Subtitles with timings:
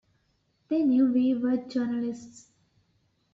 [0.67, 2.47] They knew we were journalists.